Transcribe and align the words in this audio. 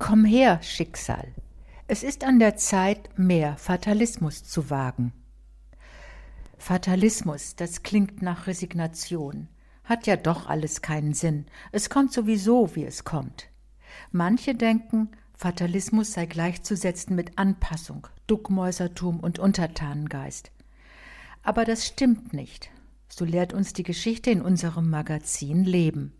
Komm 0.00 0.24
her, 0.24 0.62
Schicksal. 0.62 1.34
Es 1.86 2.02
ist 2.02 2.24
an 2.24 2.38
der 2.38 2.56
Zeit, 2.56 3.10
mehr 3.18 3.58
Fatalismus 3.58 4.42
zu 4.42 4.70
wagen. 4.70 5.12
Fatalismus, 6.56 7.54
das 7.54 7.82
klingt 7.82 8.22
nach 8.22 8.46
Resignation. 8.46 9.48
Hat 9.84 10.06
ja 10.06 10.16
doch 10.16 10.48
alles 10.48 10.80
keinen 10.80 11.12
Sinn. 11.12 11.44
Es 11.70 11.90
kommt 11.90 12.14
sowieso, 12.14 12.74
wie 12.74 12.86
es 12.86 13.04
kommt. 13.04 13.50
Manche 14.10 14.54
denken, 14.54 15.10
Fatalismus 15.34 16.14
sei 16.14 16.24
gleichzusetzen 16.24 17.14
mit 17.14 17.36
Anpassung, 17.38 18.06
Duckmäusertum 18.26 19.20
und 19.20 19.38
Untertanengeist. 19.38 20.50
Aber 21.42 21.66
das 21.66 21.86
stimmt 21.86 22.32
nicht. 22.32 22.70
So 23.10 23.26
lehrt 23.26 23.52
uns 23.52 23.74
die 23.74 23.82
Geschichte 23.84 24.30
in 24.30 24.40
unserem 24.40 24.88
Magazin 24.88 25.62
Leben. 25.62 26.14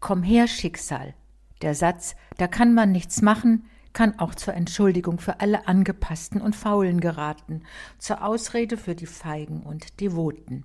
Komm 0.00 0.22
her, 0.22 0.48
Schicksal, 0.48 1.14
der 1.62 1.74
Satz, 1.74 2.16
da 2.36 2.46
kann 2.46 2.74
man 2.74 2.92
nichts 2.92 3.22
machen, 3.22 3.64
kann 3.92 4.18
auch 4.18 4.34
zur 4.34 4.54
Entschuldigung 4.54 5.18
für 5.18 5.40
alle 5.40 5.66
Angepassten 5.66 6.40
und 6.40 6.54
Faulen 6.54 7.00
geraten, 7.00 7.62
zur 7.98 8.22
Ausrede 8.22 8.76
für 8.76 8.94
die 8.94 9.06
Feigen 9.06 9.62
und 9.62 10.00
Devoten. 10.00 10.64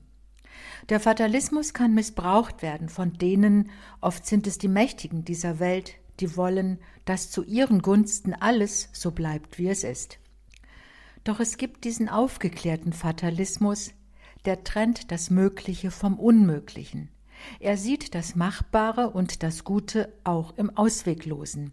Der 0.90 1.00
Fatalismus 1.00 1.74
kann 1.74 1.94
missbraucht 1.94 2.62
werden 2.62 2.90
von 2.90 3.14
denen, 3.14 3.70
oft 4.02 4.26
sind 4.26 4.48
es 4.48 4.58
die 4.58 4.68
Mächtigen 4.68 5.24
dieser 5.24 5.60
Welt, 5.60 5.94
die 6.20 6.36
wollen, 6.36 6.80
dass 7.06 7.32
zu 7.32 7.44
ihren 7.44 7.82
Gunsten 7.82 8.34
alles 8.34 8.90
so 8.92 9.12
bleibt, 9.12 9.58
wie 9.58 9.70
es 9.70 9.84
ist. 9.84 10.20
Doch 11.24 11.40
es 11.40 11.58
gibt 11.58 11.84
diesen 11.84 12.10
aufgeklärten 12.10 12.94
Fatalismus, 12.94 13.92
der 14.46 14.64
trennt 14.64 15.12
das 15.12 15.30
Mögliche 15.30 15.92
vom 15.92 16.20
Unmöglichen. 16.20 17.10
Er 17.60 17.78
sieht 17.78 18.16
das 18.16 18.36
Machbare 18.36 19.10
und 19.10 19.44
das 19.44 19.64
Gute 19.64 20.14
auch 20.24 20.58
im 20.58 20.76
Ausweglosen. 20.76 21.72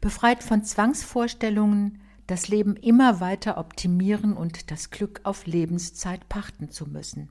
Befreit 0.00 0.42
von 0.42 0.64
Zwangsvorstellungen, 0.64 2.00
das 2.26 2.48
Leben 2.48 2.76
immer 2.76 3.20
weiter 3.20 3.58
optimieren 3.58 4.34
und 4.34 4.70
das 4.70 4.90
Glück 4.90 5.20
auf 5.24 5.46
Lebenszeit 5.46 6.28
pachten 6.28 6.70
zu 6.70 6.86
müssen. 6.86 7.28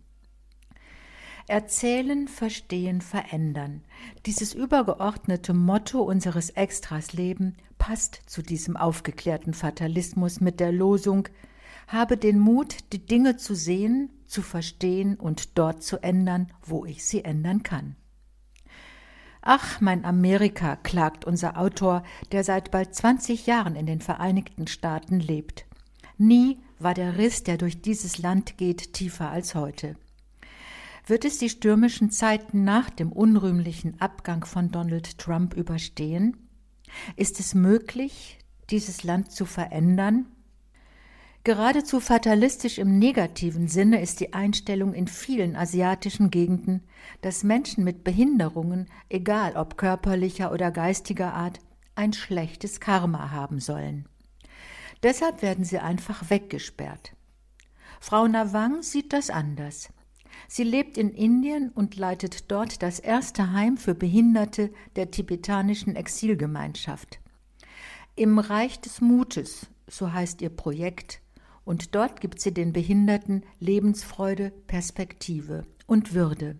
Erzählen, 1.47 2.29
verstehen, 2.29 3.01
verändern. 3.01 3.83
Dieses 4.25 4.53
übergeordnete 4.53 5.53
Motto 5.53 6.01
unseres 6.01 6.51
Extras 6.51 7.11
Leben 7.11 7.57
passt 7.77 8.21
zu 8.27 8.41
diesem 8.41 8.77
aufgeklärten 8.77 9.53
Fatalismus 9.53 10.39
mit 10.39 10.61
der 10.61 10.71
Losung 10.71 11.27
habe 11.87 12.17
den 12.17 12.39
Mut, 12.39 12.77
die 12.91 13.05
Dinge 13.05 13.37
zu 13.37 13.55
sehen, 13.55 14.09
zu 14.25 14.41
verstehen 14.41 15.15
und 15.15 15.57
dort 15.57 15.83
zu 15.83 16.01
ändern, 16.01 16.47
wo 16.65 16.85
ich 16.85 17.05
sie 17.05 17.23
ändern 17.23 17.63
kann. 17.63 17.95
Ach, 19.41 19.81
mein 19.81 20.05
Amerika, 20.05 20.77
klagt 20.77 21.25
unser 21.25 21.57
Autor, 21.57 22.03
der 22.31 22.45
seit 22.45 22.71
bald 22.71 22.95
20 22.95 23.45
Jahren 23.45 23.75
in 23.75 23.85
den 23.85 23.99
Vereinigten 23.99 24.67
Staaten 24.67 25.19
lebt. 25.19 25.65
Nie 26.17 26.59
war 26.79 26.93
der 26.93 27.17
Riss, 27.17 27.43
der 27.43 27.57
durch 27.57 27.81
dieses 27.81 28.17
Land 28.19 28.57
geht, 28.57 28.93
tiefer 28.93 29.29
als 29.29 29.53
heute. 29.53 29.95
Wird 31.05 31.25
es 31.25 31.37
die 31.37 31.49
stürmischen 31.49 32.11
Zeiten 32.11 32.63
nach 32.63 32.89
dem 32.89 33.11
unrühmlichen 33.11 33.99
Abgang 33.99 34.45
von 34.45 34.71
Donald 34.71 35.17
Trump 35.17 35.53
überstehen? 35.53 36.37
Ist 37.17 37.41
es 37.41 37.53
möglich, 37.53 38.39
dieses 38.69 39.03
Land 39.03 39.31
zu 39.31 39.45
verändern? 39.45 40.27
Geradezu 41.45 41.99
fatalistisch 41.99 42.77
im 42.77 42.97
negativen 42.99 43.67
Sinne 43.67 44.01
ist 44.01 44.21
die 44.21 44.31
Einstellung 44.31 44.93
in 44.93 45.09
vielen 45.09 45.57
asiatischen 45.57 46.29
Gegenden, 46.29 46.83
dass 47.19 47.43
Menschen 47.43 47.83
mit 47.83 48.05
Behinderungen, 48.05 48.87
egal 49.09 49.57
ob 49.57 49.77
körperlicher 49.77 50.53
oder 50.53 50.71
geistiger 50.71 51.33
Art, 51.33 51.59
ein 51.95 52.13
schlechtes 52.13 52.79
Karma 52.79 53.31
haben 53.31 53.59
sollen. 53.59 54.07
Deshalb 55.03 55.41
werden 55.41 55.65
sie 55.65 55.79
einfach 55.79 56.29
weggesperrt. 56.29 57.13
Frau 57.99 58.25
Nawang 58.25 58.81
sieht 58.81 59.11
das 59.11 59.29
anders. 59.29 59.89
Sie 60.47 60.63
lebt 60.63 60.97
in 60.97 61.09
Indien 61.11 61.71
und 61.71 61.97
leitet 61.97 62.51
dort 62.51 62.81
das 62.81 62.99
erste 62.99 63.51
Heim 63.51 63.75
für 63.75 63.95
Behinderte 63.95 64.71
der 64.95 65.11
tibetanischen 65.11 65.97
Exilgemeinschaft. 65.97 67.19
Im 68.15 68.39
Reich 68.39 68.79
des 68.79 69.01
Mutes, 69.01 69.67
so 69.87 70.13
heißt 70.13 70.41
ihr 70.41 70.49
Projekt, 70.49 71.19
und 71.65 71.95
dort 71.95 72.21
gibt 72.21 72.39
sie 72.39 72.53
den 72.53 72.73
Behinderten 72.73 73.43
Lebensfreude, 73.59 74.51
Perspektive 74.67 75.63
und 75.87 76.13
Würde. 76.13 76.57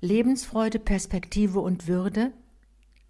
Lebensfreude, 0.00 0.78
Perspektive 0.78 1.60
und 1.60 1.86
Würde? 1.86 2.32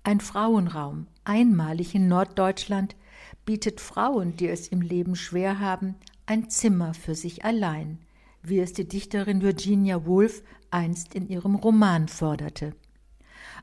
Ein 0.03 0.21
Frauenraum, 0.21 1.09
einmalig 1.25 1.95
in 1.95 2.09
Norddeutschland, 2.09 2.97
bietet 3.45 3.81
Frauen, 3.81 4.37
die 4.37 4.49
es 4.49 4.69
im 4.69 4.81
Leben 4.81 5.17
schwer 5.17 5.59
haben, 5.59 5.97
ein 6.27 6.51
Zimmer 6.51 6.95
für 6.95 7.15
sich 7.15 7.45
allein, 7.45 7.99
wie 8.43 8.61
es 8.61 8.73
die 8.73 8.87
Dichterin 8.87 9.43
Virginia 9.43 10.07
Woolf 10.07 10.43
einst 10.71 11.15
in 11.15 11.29
ihrem 11.29 11.55
Roman 11.55 12.09
forderte. 12.09 12.75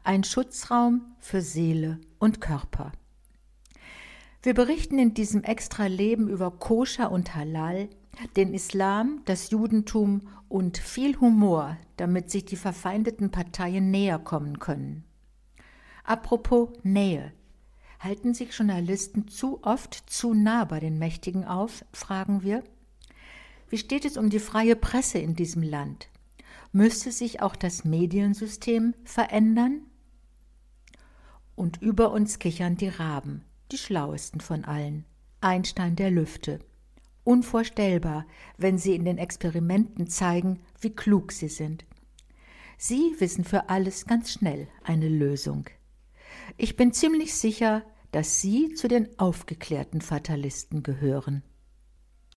Ein 0.03 0.23
Schutzraum 0.23 1.13
für 1.19 1.41
Seele 1.41 1.99
und 2.19 2.41
Körper. 2.41 2.91
Wir 4.45 4.53
berichten 4.53 4.99
in 4.99 5.13
diesem 5.13 5.41
extra 5.45 5.85
Leben 5.85 6.27
über 6.27 6.51
Koscher 6.51 7.13
und 7.13 7.33
Halal, 7.33 7.87
den 8.35 8.53
Islam, 8.53 9.21
das 9.23 9.51
Judentum 9.51 10.27
und 10.49 10.77
viel 10.77 11.17
Humor, 11.21 11.77
damit 11.95 12.29
sich 12.29 12.43
die 12.43 12.57
verfeindeten 12.57 13.31
Parteien 13.31 13.89
näher 13.89 14.19
kommen 14.19 14.59
können. 14.59 15.05
Apropos 16.03 16.71
Nähe. 16.83 17.31
Halten 18.01 18.33
sich 18.33 18.51
Journalisten 18.51 19.29
zu 19.29 19.63
oft 19.63 20.09
zu 20.09 20.33
nah 20.33 20.65
bei 20.65 20.81
den 20.81 20.99
Mächtigen 20.99 21.45
auf, 21.45 21.85
fragen 21.93 22.43
wir. 22.43 22.65
Wie 23.69 23.77
steht 23.77 24.03
es 24.03 24.17
um 24.17 24.29
die 24.29 24.39
freie 24.39 24.75
Presse 24.75 25.19
in 25.19 25.35
diesem 25.35 25.63
Land? 25.63 26.09
Müsste 26.73 27.13
sich 27.13 27.41
auch 27.41 27.55
das 27.55 27.85
Mediensystem 27.85 28.93
verändern? 29.05 29.83
Und 31.55 31.81
über 31.81 32.11
uns 32.11 32.39
kichern 32.39 32.75
die 32.75 32.89
Raben 32.89 33.45
die 33.73 33.77
schlauesten 33.77 34.39
von 34.39 34.63
allen, 34.63 35.03
Einstein 35.41 35.95
der 35.95 36.11
Lüfte. 36.11 36.59
Unvorstellbar, 37.23 38.25
wenn 38.57 38.77
sie 38.77 38.95
in 38.95 39.03
den 39.03 39.17
Experimenten 39.17 40.07
zeigen, 40.07 40.59
wie 40.79 40.91
klug 40.91 41.31
sie 41.31 41.47
sind. 41.47 41.85
Sie 42.77 43.15
wissen 43.17 43.43
für 43.43 43.69
alles 43.69 44.05
ganz 44.05 44.31
schnell 44.31 44.67
eine 44.83 45.09
Lösung. 45.09 45.65
Ich 46.57 46.75
bin 46.75 46.93
ziemlich 46.93 47.33
sicher, 47.33 47.83
dass 48.11 48.41
Sie 48.41 48.73
zu 48.75 48.87
den 48.87 49.07
aufgeklärten 49.17 50.01
Fatalisten 50.01 50.83
gehören. 50.83 51.41